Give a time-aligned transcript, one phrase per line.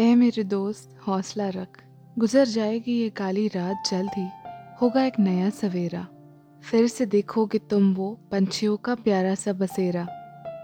[0.00, 1.82] ए मेरे दोस्त, हौसला रख।
[2.18, 4.26] गुजर जाएगी ये काली रात जल्द ही।
[4.82, 6.06] होगा एक नया सवेरा।
[6.62, 10.06] फिर से देखोगे तुम वो पंछियों का प्यारा सा बसेरा।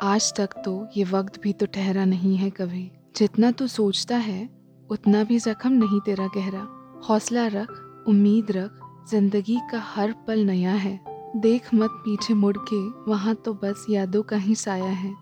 [0.03, 4.49] आज तक तो ये वक्त भी तो ठहरा नहीं है कभी। जितना तू सोचता है,
[4.91, 6.67] उतना भी जख्म नहीं तेरा गहरा।
[7.09, 8.79] हौसला रख, उम्मीद रख,
[9.11, 11.01] ज़िंदगी का हर पल नया है।
[11.37, 15.15] देख मत पीछे मुड़ के, वहाँ तो बस यादों का ही साया है।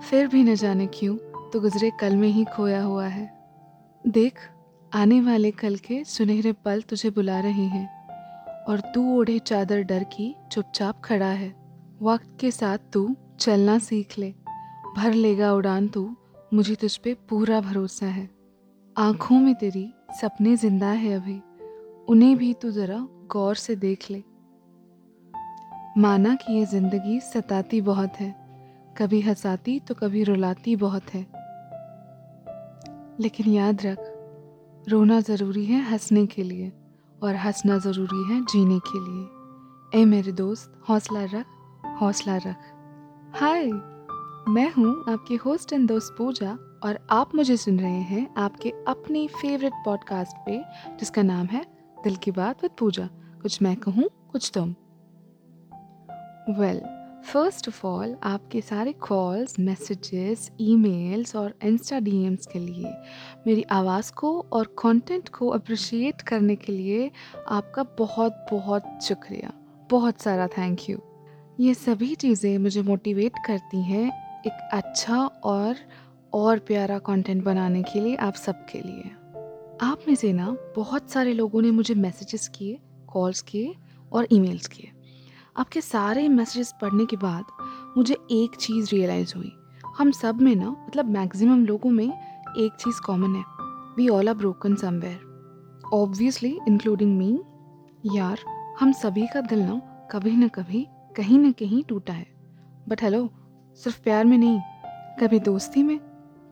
[0.00, 1.16] फिर भी न जाने क्यों
[1.50, 3.39] तो गुजरे कल में ही खोया हुआ है।
[4.04, 4.34] देख,
[4.92, 7.88] आने वाले कल के सुनहरे पल तुझे बुला रहे हैं,
[8.64, 11.48] और तू ओढ़े चादर डर की चुपचाप खड़ा है।
[12.02, 14.30] वक्त के साथ तू चलना सीख ले।
[14.96, 16.16] भर लेगा उड़ान तू,
[16.54, 18.28] मुझे तुझ पे पूरा भरोसा है।
[18.96, 19.86] आँखों में तेरी
[20.20, 21.40] सपने ज़िंदा है अभी,
[22.08, 24.22] उन्हें भी तू ज़रा गौर से देख ले।
[25.98, 28.34] माना कि ये ज़िंदगी सताती बहुत है,
[28.98, 31.26] कभी हंसाती तो कभी रुलाती बहुत है।
[33.20, 33.98] लेकिन याद रख
[34.88, 36.72] रोना ज़रूरी है हंसने के लिए
[37.22, 41.46] और हंसना ज़रूरी है जीने के लिए। ए मेरे दोस्त हौसला रख
[42.00, 43.66] हौसला रख। हाय
[44.48, 49.26] मैं हूँ आपकी होस्ट एंड दोस्त पूजा और आप मुझे सुन रहे हैं आपके अपने
[49.26, 50.62] फेवरेट पॉडकास्ट पे
[50.96, 51.64] जिसका नाम है
[52.04, 53.08] दिल की बात विद पूजा।
[53.42, 54.74] कुछ मैं कहूँ कुछ तुम।
[56.50, 62.92] Well well, first of all आपके सारे कॉल्स मैसेजेस ईमेल्स और इंस्टा डीएम्स के लिए,
[63.46, 67.10] मेरी आवाज़ को और कंटेंट को अप्रिशिएट करने के लिए
[67.48, 69.52] आपका बहुत बहुत शुक्रिया।
[69.90, 70.98] बहुत सारा थैंक यू
[71.60, 74.06] ये सभी चीज़ें मुझे मोटिवेट करती हैं
[74.46, 75.76] एक अच्छा और
[76.32, 79.10] और प्यारा कंटेंट बनाने के लिए आप सबके लिए।
[79.82, 82.78] आप में से ना बहुत सारे लोगों ने मुझे मैसेजेस किए
[83.08, 83.74] कॉल्स किए
[84.12, 84.90] और ईमेल्स किए।
[85.56, 87.44] आपके सारे मैसेजेस पढ़ने के बाद
[87.96, 89.52] मुझे एक चीज़ रियलाइज़ हुई।
[89.98, 93.44] हम सब में ना मतलब मैक्सिमम लोगों में एक चीज़ कॉमन है।
[93.96, 97.40] We all are broken somewhere obviously including me
[98.16, 98.38] यार,
[98.80, 99.80] हम सभी का दिल ना
[100.12, 100.86] कभी ना कभी,
[101.16, 102.26] कहीं ना कहीं टूटा है।
[102.88, 103.28] बट हेलो
[103.78, 104.60] सिर्फ़ प्यार में नहीं,
[105.20, 105.98] कभी दोस्ती में,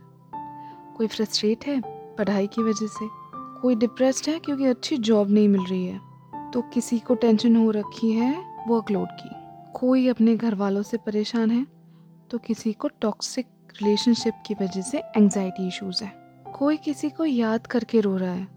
[0.96, 1.82] कोई फ्रस्ट्रेट है
[2.16, 3.08] पढ़ाई की वजह से?
[3.34, 6.00] कोई डिप्रेस्ड है क्योंकि अच्छी जॉब नहीं मिल रही है?
[6.50, 9.30] तो किसी को टेंशन हो रखी है वर्कलोड की?
[9.74, 11.66] कोई अपने घर वालों से परेशान है?
[12.30, 13.46] तो किसी को टॉक्सिक
[13.82, 16.12] रिलेशनशिप की वजह से एंजाइटी इश्यूज़ है।
[16.58, 18.48] कोई किसी को याद करके रो रहा है?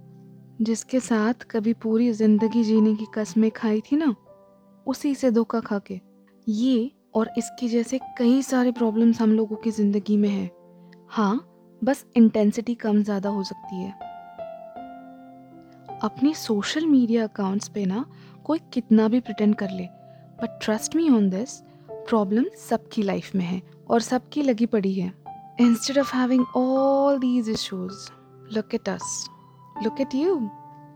[0.61, 4.15] जिसके साथ कभी पूरी ज़िंदगी जीने की कसमें खाई थी ना,
[4.87, 6.06] उसी से धोखा खा के
[6.47, 10.49] ये और इसके जैसे कई सारे प्रॉब्लम्स हम लोगों की ज़िंदगी में है।
[11.09, 11.39] हाँ
[11.81, 13.91] बस इंटेंसिटी कम ज़्यादा हो सकती है।
[16.03, 18.05] अपने सोशल मीडिया अकाउंट्स पे ना
[18.45, 19.85] कोई कितना भी प्रिटेंड कर ले
[20.41, 21.59] but trust me on this
[21.89, 25.11] problem सबकी लाइफ में है और सबकी लगी पड़ी है।
[25.61, 28.09] Instead of having all these issues
[28.55, 29.25] look at us
[29.83, 30.39] look at you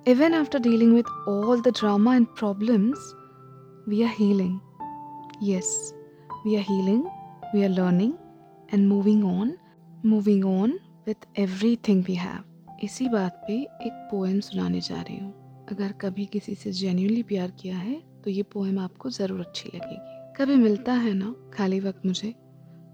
[0.07, 3.13] even after dealing with all the drama and problems
[3.89, 4.59] we are healing
[5.41, 5.96] Yes,
[6.46, 7.09] we are healing,
[7.52, 8.16] we are learning
[8.69, 9.57] and moving on,
[10.03, 10.74] moving on
[11.07, 12.44] with everything we have.
[12.84, 13.53] इसी बात पे
[13.85, 18.30] एक poem सुनाने जा रही हूँ। अगर कभी किसी से जेन्यूनली प्यार किया है तो
[18.30, 22.30] ये पोएम आपको ज़रूर अच्छी लगेगी। कभी मिलता है ना खाली वक्त मुझे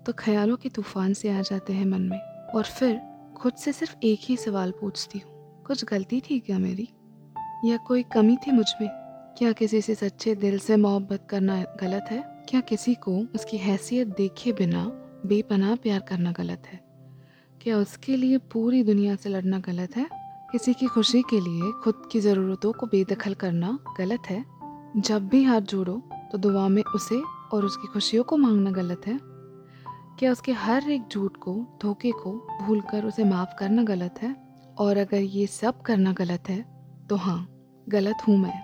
[0.06, 2.20] तो ख्यालों के तूफ़ान से आ जाते हैं मन में।
[2.56, 3.00] और फिर
[3.38, 6.88] खुद से सिर्फ़ एक ही सवाल पूछती हूँ। कुछ गलती थी क्या मेरी?
[7.66, 8.90] या कोई कमी थी मुझमें?
[9.38, 12.37] क्या किसी से सच्चे दिल से मोहब्बत करना गलत है?
[12.50, 14.86] क्या किसी को उसकी हैसियत देखे बिना
[15.26, 16.80] बेपनाह प्यार करना गलत है?
[17.62, 20.10] क्या उसके लिए पूरी दुनिया से लड़ना गलत है?
[20.52, 24.46] किसी की खुशी के लिए खुद की ज़रूरतों को बेदखल करना गलत है?
[24.98, 27.22] जब भी हाथ जोड़ो तो दुआ में उसे
[27.54, 29.20] और उसकी खुशियों को मांगना गलत है?
[30.20, 34.36] क्या उसके हर एक झूठ को, धोखे को भूल कर उसे माफ़ करना गलत है?
[34.78, 36.66] और अगर ये सब करना गलत है
[37.10, 37.50] तो हाँ
[37.90, 38.62] गलत हूँ मैं।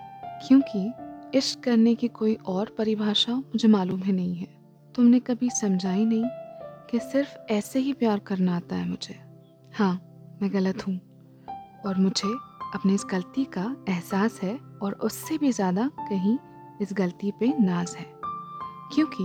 [0.48, 0.92] क्योंकि
[1.34, 4.46] इश्क करने की कोई और परिभाषा मुझे मालूम ही नहीं है।
[4.94, 6.24] तुमने कभी समझा ही नहीं
[6.90, 9.14] कि सिर्फ़ ऐसे ही प्यार करना आता है मुझे।
[9.74, 9.94] हाँ
[10.42, 11.00] मैं गलत हूँ।
[11.86, 12.28] और मुझे
[12.74, 16.38] अपनी इस गलती का एहसास है और उससे भी ज़्यादा कहीं
[16.82, 18.06] इस गलती पे नाज है।
[18.94, 19.24] क्योंकि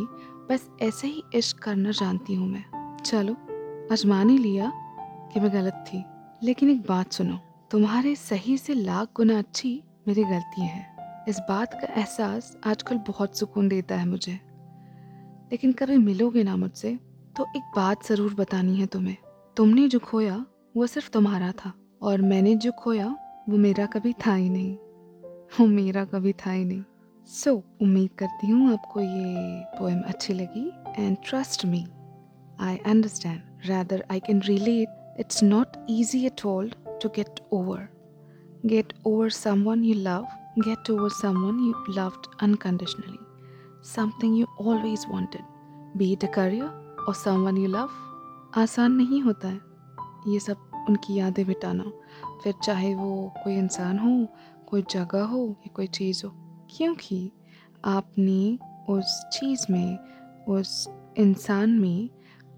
[0.49, 3.33] बस ऐसे ही इश्क करना जानती हूँ मैं। चलो,
[3.91, 4.71] अजमान ही लिया
[5.33, 6.03] कि मैं गलत थी।
[6.43, 7.39] लेकिन एक बात सुनो,
[7.71, 10.98] तुम्हारे सही से लाख गुना अच्छी मेरी गलती है।
[11.29, 14.31] इस बात का एहसास आजकल बहुत सुकून देता है मुझे।
[15.51, 16.93] लेकिन कभी मिलोगे ना मुझसे
[17.37, 19.15] तो एक बात ज़रूर बतानी है तुम्हें।
[19.57, 20.45] तुमने जो खोया
[20.77, 21.71] वो सिर्फ़ तुम्हारा था
[22.01, 23.07] और मैंने जो खोया
[23.49, 24.75] वो मेरा कभी था ही नहीं।
[25.59, 26.83] वो मेरा कभी था ही नहीं।
[27.27, 30.67] सो so, उम्मीद करती हूँ आपको ये पोएम अच्छी लगी
[30.97, 31.85] and trust me
[32.61, 36.71] I understand rather I can relate it's not easy at all
[37.03, 37.87] to get over
[38.65, 43.17] get over someone you love get over someone you loved unconditionally
[43.83, 45.41] something you always wanted
[45.97, 47.89] be it a career और someone you love
[48.57, 49.59] आसान नहीं होता है।
[50.27, 51.83] ये सब उनकी यादें मिटाना
[52.43, 54.27] फिर चाहे वो कोई इंसान हो,
[54.67, 56.31] कोई जगह हो या कोई चीज़ हो।
[56.77, 57.31] क्योंकि
[57.85, 58.59] आपने
[58.89, 59.97] उस चीज़ में,
[60.49, 60.87] उस
[61.17, 62.09] इंसान में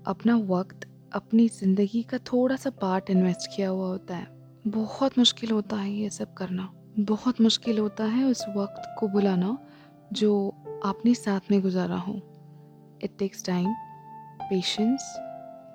[0.07, 4.27] अपना वक्त, अपनी ज़िंदगी का थोड़ा सा पार्ट इन्वेस्ट किया हुआ होता है।
[4.67, 9.57] बहुत मुश्किल होता है ये सब करना। बहुत मुश्किल होता है उस वक्त को बुलाना
[10.13, 10.55] जो
[10.85, 12.13] आपने साथ में गुजारा हो।
[13.03, 13.73] It takes time
[14.41, 15.01] patience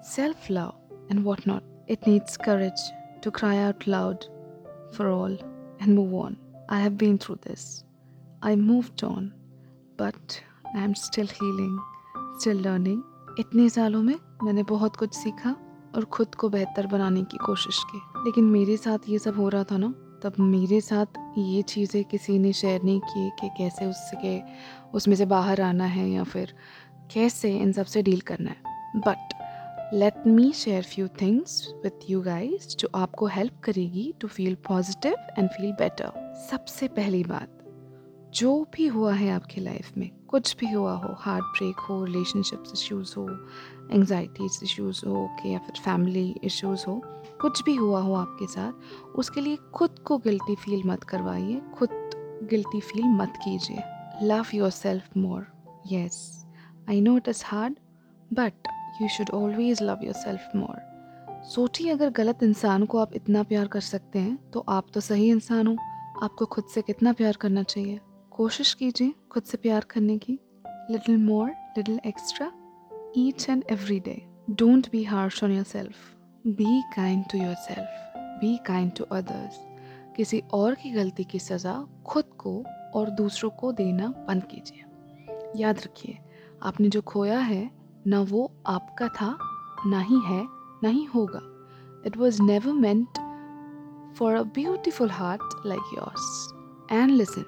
[0.04, 0.72] self love
[1.10, 2.92] and what not it needs courage
[3.24, 4.16] to cry out loud
[4.92, 5.32] for all
[5.82, 6.36] and move on
[6.70, 7.84] I have been through this
[8.42, 9.32] I move on
[10.00, 10.32] but
[10.76, 11.78] I am still healing
[12.40, 13.02] still learning
[13.38, 15.56] इतने सालों में मैंने बहुत कुछ सीखा
[15.94, 19.64] और ख़ुद को बेहतर बनाने की कोशिश की। लेकिन मेरे साथ ये सब हो रहा
[19.64, 24.40] था ना तब मेरे साथ ये चीज़ें किसी ने शेयर नहीं की कि कैसे उसके,
[24.94, 26.54] उसमें से बाहर आना है या फिर
[27.12, 29.34] कैसे इन सबसे डील करना है। But
[29.94, 35.16] let me share few things with you guys जो आपको हेल्प करेगी to feel positive
[35.38, 37.52] and feel better सबसे पहली बात,
[38.34, 42.72] जो भी हुआ है आपकी लाइफ में, कुछ भी हुआ हो हार्ट ब्रेक हो रिलेशनशिप्स
[42.72, 43.28] इश्यूज़ हो
[43.92, 47.02] एंगजाइटीज इश्यूज़ हो, कि या फिर फैमिली इश्यूज़ हो
[47.40, 48.72] कुछ भी हुआ हो आपके साथ,
[49.16, 51.88] उसके लिए खुद को गिल्टी फील मत करवाइए, खुद
[52.50, 53.82] गिल्टी फील मत कीजिए।
[54.22, 55.46] Love yourself more
[55.86, 56.46] yes
[56.88, 57.74] I know it is hard
[58.30, 58.68] but
[59.02, 60.84] you should always love yourself more
[61.46, 65.28] सोचिए, अगर गलत इंसान को आप इतना प्यार कर सकते हैं तो आप तो सही
[65.30, 65.76] इंसान हो।
[66.22, 68.00] आपको खुद से कितना प्यार करना चाहिए?
[68.30, 70.38] कोशिश कीजिए खुद से प्यार करने की।
[70.90, 72.50] Little more little extra
[73.16, 76.15] each and every day don't be harsh on yourself
[76.46, 79.58] be kind to yourself be kind to others
[80.16, 82.64] किसी और की गलती की सज़ा खुद को
[82.94, 84.84] और दूसरों को देना बंद कीजिए।
[85.56, 86.18] याद रखिए,
[86.62, 87.70] आपने जो खोया है,
[88.06, 89.38] ना वो आपका था,
[89.86, 90.46] ना ही है,
[90.82, 91.40] ना ही होगा।
[92.06, 93.18] It was never meant
[94.18, 96.52] for a beautiful heart like yours
[96.92, 97.44] and listen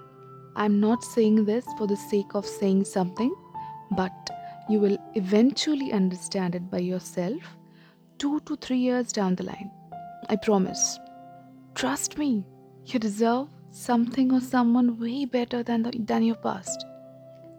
[0.59, 3.33] I am not saying this for the sake of saying something
[3.93, 4.31] but
[4.71, 7.58] you will eventually understand it by your yourself
[8.19, 9.71] two to three years down the line.
[10.29, 10.99] I promise.
[11.75, 12.45] Trust me,
[12.87, 16.85] you deserve something or someone way better than, the, than your past.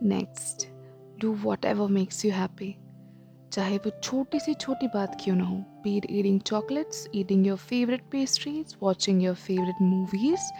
[0.01, 0.69] Next,
[1.17, 2.77] do whatever makes you happy.
[3.53, 8.01] चाहे वो छोटी सी छोटी बात क्यों ना हो be it eating chocolates eating your favourite
[8.11, 10.51] pastries watching your favourite movies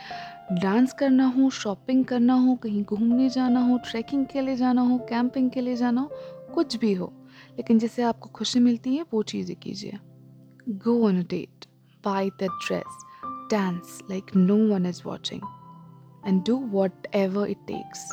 [0.62, 4.98] dance करना हो शॉपिंग करना हो कहीं घूमने जाना हो ट्रैकिंग के लिए जाना हो
[5.10, 7.14] कैंपिंग के लिए जाना हो कुछ भी हो
[7.60, 10.00] लेकिन जिससे आपको खुशी मिलती है वो चीज़ें कीजिए।
[10.70, 11.66] Go on a date
[12.06, 13.06] buy the dress
[13.52, 15.42] dance like no one is watching
[16.28, 16.56] and do
[17.16, 18.10] whatever it takes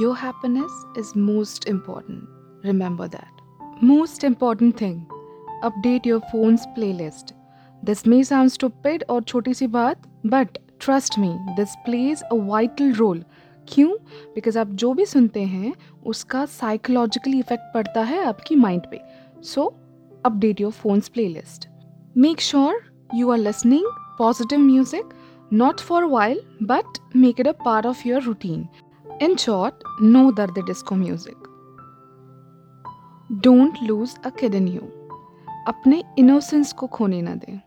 [0.00, 3.36] your happiness is most important remember that
[3.84, 5.06] Most important thing,
[5.62, 7.32] update your phone's playlist.
[7.86, 12.94] This may sound stupid और छोटी सी बात but trust me this plays a vital
[12.94, 13.20] role.
[13.68, 13.90] क्यों?
[14.34, 15.74] Because आप जो भी सुनते हैं
[16.06, 19.00] उसका साइकोलॉजिकली इफ़ेक्ट पड़ता है आपकी माइंड पे।
[19.42, 19.74] So
[20.26, 21.68] update your phone's playlist
[22.16, 22.80] make sure
[23.14, 23.86] you are listening
[24.18, 25.14] positive music
[25.52, 28.62] not for a while, but make it a part of your routine.
[29.20, 31.36] In short, no darde disco music.
[33.32, 34.80] Don't lose a in you
[35.68, 37.60] अपने innocence को खोने ना दें।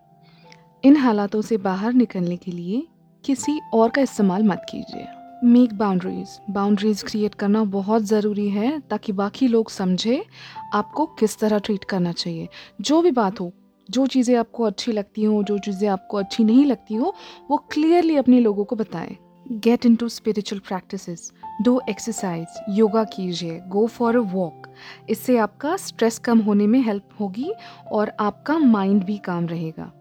[0.84, 2.88] इन हालातों से बाहर निकलने के लिए
[3.26, 5.08] किसी और का इस्तेमाल मत कीजिए।
[5.44, 10.24] मेक बाउंड्रीज बाउंड्रीज क्रिएट करना बहुत ज़रूरी है ताकि बाकी लोग समझे
[10.74, 12.48] आपको किस तरह ट्रीट करना चाहिए।
[12.82, 13.52] जो भी बात हो,
[13.90, 17.14] जो चीज़ें आपको अच्छी लगती हो, जो चीज़ें आपको अच्छी नहीं लगती हो,
[17.52, 19.16] वो क्लियरली अपने लोगों को बताएँ।
[19.46, 21.32] Get into spiritual practice
[21.62, 23.60] do exercise yoga कीजिए.
[23.60, 24.68] गो फॉर अ वॉक
[25.10, 27.52] इससे आपका स्ट्रेस कम होने में हेल्प होगी
[27.92, 29.92] और आपका माइंड भी काम रहेगा।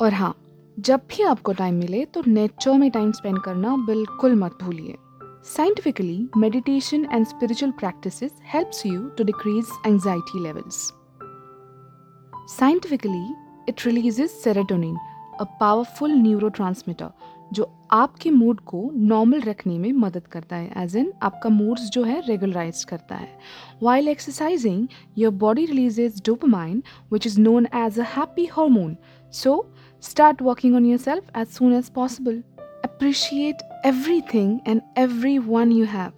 [0.00, 0.34] और हाँ
[0.78, 4.96] जब भी आपको टाइम मिले तो नेचर में टाइम स्पेंड करना बिल्कुल मत भूलिए।
[5.44, 8.22] Scientifically meditation and spiritual practice
[8.54, 10.80] helps you to decrease anxiety levels
[12.48, 13.34] scientifically
[13.68, 14.96] it releases serotonin
[15.40, 16.50] a powerful neuro
[17.52, 22.02] जो आपके मूड को नॉर्मल रखने में मदद करता है एज एन आपका मूड्स जो
[22.02, 23.28] है रेगुलराइज करता है।
[23.82, 24.86] While exercising
[25.18, 28.96] your body releases dopamine which is known as a happy hormone
[29.32, 29.54] so
[30.04, 32.42] Start working on yourself as soon as possible.
[32.84, 36.12] Appreciate everything and everyone you have.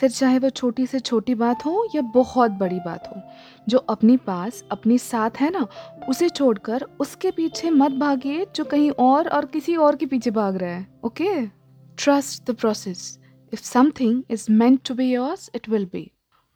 [0.00, 3.20] फिर चाहे वो छोटी से छोटी बात हो या बहुत बड़ी बात हो,
[3.68, 5.66] जो अपने पास, अपने साथ है ना,
[6.08, 10.56] उसे छोड़कर उसके पीछे मत भागिए जो कहीं और और किसी और के पीछे भाग
[10.56, 13.18] रहा है okay trust the process
[13.52, 16.10] if something is meant to be yours it will be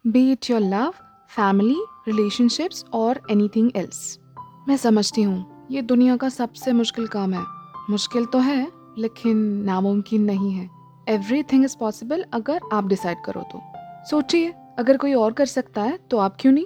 [0.07, 0.93] be it your love
[1.29, 4.19] family relationships और एनीथिंग एल्स
[4.67, 7.43] मैं समझती हूँ। ये दुनिया का सबसे मुश्किल काम है।
[7.89, 8.67] मुश्किल तो है,
[8.97, 10.69] लेकिन नामुमकिन नहीं है।
[11.09, 13.61] एवरी थिंग इज़ पॉसिबल अगर आप डिसाइड करो तो।
[14.09, 16.65] सोचिए, अगर कोई और कर सकता है तो आप क्यों नहीं?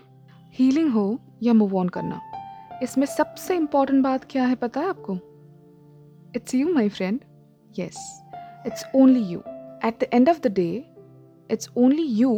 [0.54, 2.20] हीलिंग हो या मूव ऑन करना।
[2.84, 5.14] इसमें सबसे इंपॉर्टेंट बात क्या है पता है आपको?
[6.36, 7.20] It's you my friend
[7.80, 7.98] yes
[8.68, 9.40] it's only you
[9.86, 10.70] at the end of the day
[11.52, 12.34] it's only you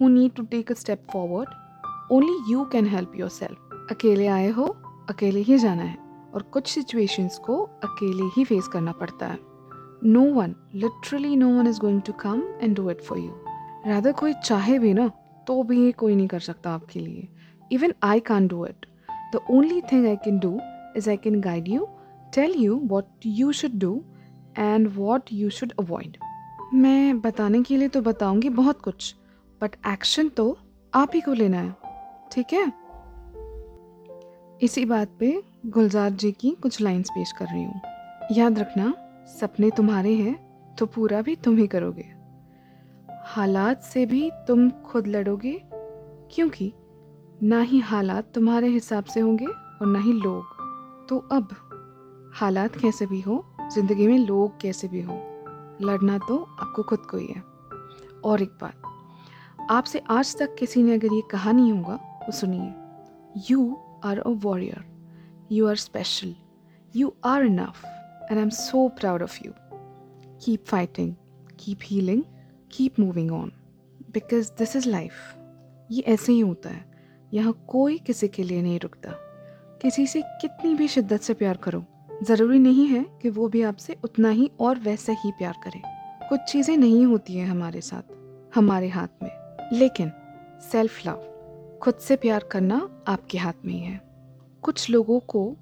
[0.00, 4.64] who need to take a step forward only you can help yourself अकेले आए हो,
[5.10, 5.99] अकेले ही जाना है।
[6.34, 9.38] और कुछ सिचुएशंस को अकेले ही फेस करना पड़ता है।
[10.04, 13.32] No one literally no one is going to come and do it for you
[13.86, 15.10] rather कोई चाहे भी ना
[15.46, 17.28] तो भी कोई नहीं कर सकता आपके लिए।
[17.72, 18.86] Even I can't do it
[19.34, 20.58] the only thing I can do
[20.96, 21.88] is I can guide you
[22.34, 24.02] tell you what you should do
[24.58, 26.16] and what you should avoid
[26.74, 29.14] मैं बताने के लिए तो बताऊँगी बहुत कुछ
[29.60, 30.56] बट एक्शन तो
[30.94, 31.76] आप ही को लेना है।
[32.32, 32.66] ठीक है?
[34.62, 35.30] इसी बात पे
[35.64, 37.80] गुलजार जी की कुछ लाइंस पेश कर रही हूँ।
[38.32, 38.92] याद रखना,
[39.40, 42.04] सपने तुम्हारे हैं तो पूरा भी तुम ही करोगे।
[43.26, 45.60] हालात से भी तुम खुद लड़ोगे,
[46.32, 46.72] क्योंकि
[47.42, 51.48] ना ही हालात तुम्हारे हिसाब से होंगे और ना ही लोग। तो अब,
[52.34, 55.14] हालात कैसे भी हो, ज़िंदगी में लोग कैसे भी हो,
[55.82, 57.42] लड़ना तो आपको खुद को ही है।
[58.24, 58.82] और एक बात,
[59.70, 62.72] आपसे आज तक किसी ने अगर ये कहा नहीं होगा तो सुनिए।
[63.50, 64.89] You are a warrior.
[65.50, 66.34] You are special.
[66.94, 67.84] You are enough.
[68.28, 69.52] And I'm so proud of you.
[70.40, 71.16] Keep fighting,
[71.56, 72.24] keep healing,
[72.68, 73.50] keep moving on.
[74.12, 75.36] Because this is life.
[75.90, 76.84] ये ऐसे ही होता है
[77.34, 79.10] यहाँ कोई किसी के लिए नहीं रुकता
[79.82, 81.82] किसी से कितनी भी शिद्दत से प्यार करो
[82.22, 85.80] ज़रूरी नहीं है कि वो भी आपसे उतना ही और वैसे ही प्यार करे
[86.28, 88.12] कुछ चीज़ें नहीं होती हैं हमारे साथ
[88.54, 89.30] हमारे हाथ में
[89.72, 90.12] लेकिन
[90.70, 94.09] सेल्फ लव खुद से प्यार करना आपके हाथ में ही है
[94.62, 95.56] कुछ लोगों को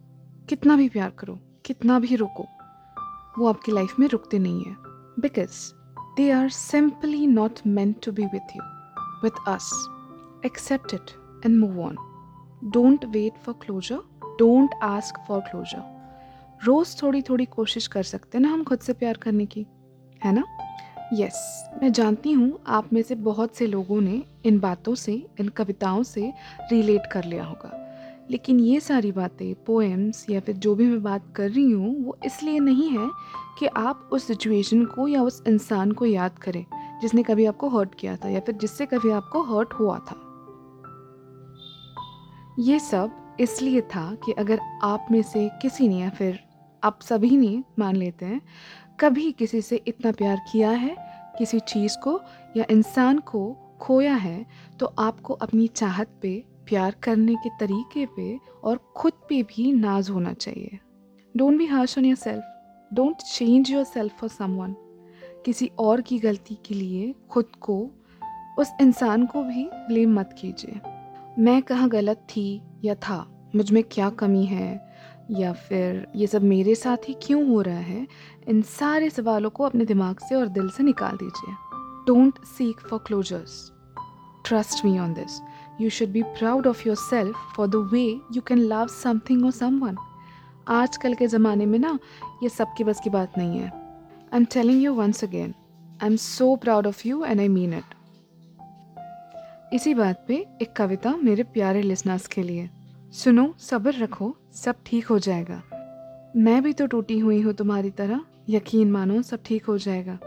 [0.49, 2.47] कितना भी प्यार करो कितना भी रुको
[3.39, 4.77] वो आपकी लाइफ में रुकते नहीं है।
[5.21, 5.73] Because
[6.17, 8.63] they are simply not meant to be with you
[9.23, 9.89] with us
[10.47, 11.11] accept it
[11.47, 11.97] and move on
[12.65, 13.99] don't wait for closure
[14.39, 15.83] don't ask for closure
[16.65, 19.67] रोज़ थोड़ी थोड़ी कोशिश कर सकते हैं ना हम खुद से प्यार करने की
[20.25, 20.45] है ना?
[21.13, 25.27] यस yes, मैं जानती हूँ आप में से बहुत से लोगों ने इन बातों से
[25.41, 26.33] इन कविताओं से
[26.73, 27.85] रिलेट कर लिया होगा।
[28.31, 32.17] लेकिन ये सारी बातें पोएम्स या फिर जो भी मैं बात कर रही हूँ, वो
[32.27, 33.09] इसलिए नहीं है
[33.59, 36.65] कि आप उस सिचुएशन को या उस इंसान को याद करें,
[37.03, 40.25] जिसने कभी आपको हर्ट किया था या फिर जिससे कभी आपको हर्ट हुआ था।
[42.59, 46.39] ये सब इसलिए था कि अगर आप में से किसी ने या फिर
[46.83, 48.41] आप सभी ने मान लेते हैं,
[49.01, 50.97] कभी किसी से इतना प्यार किया है,
[51.39, 52.21] किसी चीज़ को
[52.57, 54.47] या इंसान को खोया है
[54.81, 60.11] तो आपको अपनी चाहत पे प्यार करने के तरीके पे और खुद पे भी नाज
[60.11, 60.79] होना चाहिए।
[61.37, 62.45] Don't be harsh on yourself
[62.95, 64.77] don't change yourself for someone
[65.45, 67.91] किसी और की गलती के लिए खुद को,
[68.59, 70.81] उस इंसान को भी ब्लेम मत कीजिए।
[71.39, 73.51] मैं कहाँ गलत थी या था?
[73.57, 74.89] मुझमें क्या कमी है?
[75.31, 78.07] या फिर ये सब मेरे साथ ही क्यों हो रहा है?
[78.49, 81.55] इन सारे सवालों को अपने दिमाग से और दिल से निकाल दीजिए।
[82.07, 83.73] Don't seek for closures
[84.47, 85.41] trust me on this
[85.81, 88.05] you should be proud of yourself for the way
[88.35, 89.97] you can love something और सम वन
[90.69, 91.99] आजकल के ज़माने में ना,
[92.43, 95.55] ये सबकी बस की बात नहीं है। I am telling you once again
[96.03, 97.95] I am so proud of you and I mean it
[99.75, 102.69] इसी बात पे एक कविता मेरे प्यारे लिसनर्स के लिए।
[103.15, 105.63] सुनो, सब्र रखो, सब ठीक हो जाएगा।
[106.37, 110.19] मैं भी तो टूटी हुई हूँ तुम्हारी तरह, यकीन मानो, सब ठीक हो जाएगा।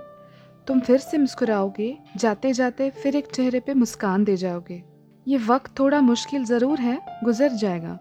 [0.68, 4.84] तुम फिर से मुस्कुराओगे जाते जाते फिर एक चेहरे पे मुस्कान दे जाओगे।
[5.28, 7.98] ये वक्त थोड़ा मुश्किल ज़रूर है, गुजर जाएगा।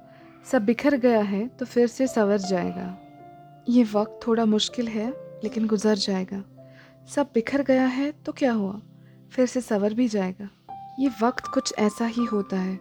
[0.52, 2.96] सब बिखर गया है तो फिर से संवर जाएगा।
[3.68, 5.08] ये वक्त थोड़ा मुश्किल है,
[5.44, 6.42] लेकिन गुजर जाएगा।
[7.14, 8.80] सब बिखर गया है तो क्या हुआ?
[9.32, 10.48] फिर से संवर भी जाएगा।
[11.00, 12.78] ये वक्त कुछ ऐसा ही होता है।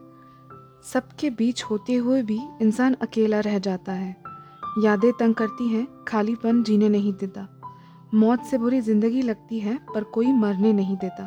[0.83, 4.15] सबके बीच होते हुए भी इंसान अकेला रह जाता है।
[4.83, 7.47] यादें तंग करती हैं, खालीपन जीने नहीं देता।
[8.13, 11.25] मौत से बुरी ज़िंदगी लगती है, पर कोई मरने नहीं देता।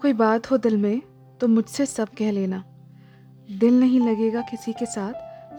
[0.00, 1.02] कोई बात हो दिल में
[1.42, 2.64] तो मुझसे सब कह लेना।
[3.58, 5.12] दिल नहीं लगेगा किसी के साथ,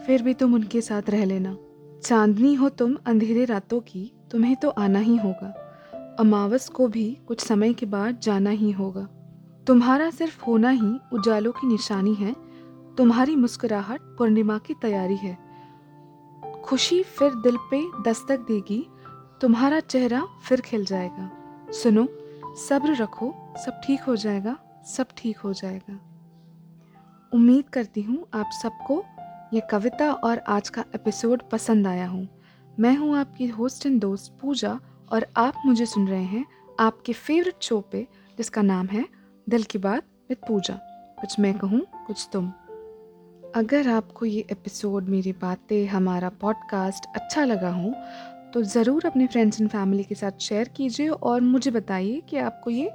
[0.06, 1.56] फिर भी तुम उनके साथ रह लेना।
[2.02, 5.48] चांदनी हो तुम अंधेरे रातों की, तुम्हें तो आना ही होगा।
[6.20, 9.08] अमावस को भी कुछ समय के बाद जाना ही होगा।
[9.66, 12.36] तुम्हारा सिर्फ़ होना ही उजालों की निशानी है।
[12.98, 15.38] तुम्हारी मुस्कुराहट पूर्णिमा की तैयारी है।
[16.64, 18.86] खुशी फिर दिल पे दस्तक देगी,
[19.40, 21.30] तुम्हारा चेहरा फिर खिल जाएगा।
[21.70, 22.08] सुनो,
[22.68, 23.34] सब्र रखो,
[23.66, 25.98] सब ठीक हो जाएगा। सब ठीक हो जाएगा।
[27.32, 29.02] उम्मीद करती हूँ आप सबको
[29.54, 32.28] ये कविता और आज का एपिसोड पसंद आया हूँ।
[32.78, 34.78] मैं हूँ आपकी होस्ट एंड दोस्त पूजा
[35.12, 36.44] और आप मुझे सुन रहे हैं
[36.80, 38.06] आपके फेवरेट शो पे,
[38.38, 39.04] जिसका नाम है
[39.46, 40.78] दिल की बात विद पूजा।
[41.20, 42.52] कुछ मैं कहूँ, कुछ तुम।
[43.54, 47.94] अगर आपको ये एपिसोड, मेरी बातें, हमारा पॉडकास्ट अच्छा लगा हो
[48.52, 52.70] तो ज़रूर अपने फ्रेंड्स एंड फैमिली के साथ शेयर कीजिए और मुझे बताइए कि आपको
[52.70, 52.90] ये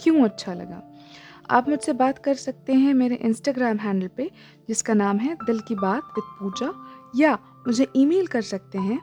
[0.00, 0.82] क्यों अच्छा लगा।
[1.50, 4.30] आप मुझसे बात कर सकते हैं मेरे इंस्टाग्राम हैंडल पे,
[4.68, 6.72] जिसका नाम है दिल की बात विद पूजा,
[7.16, 9.00] या मुझे ईमेल कर सकते हैं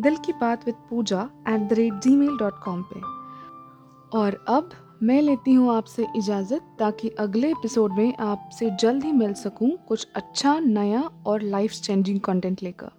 [0.00, 4.70] दिल की बात with Pooja at the rate Gmail dot com पर और अब
[5.02, 10.06] मैं लेती हूँ आपसे इजाज़त, ताकि अगले एपिसोड में आपसे जल्द ही मिल सकूँ कुछ
[10.16, 12.90] अच्छा नया और लाइफ चेंजिंग कंटेंट लेकर।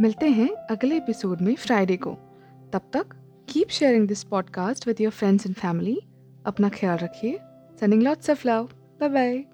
[0.00, 2.10] मिलते हैं अगले एपिसोड में फ्राइडे को।
[2.72, 3.14] तब तक
[3.48, 5.98] keep sharing this podcast with your friends and family
[6.46, 7.38] अपना ख्याल रखिए।
[7.76, 8.74] Sending lots of love.
[8.98, 9.46] Bye bye.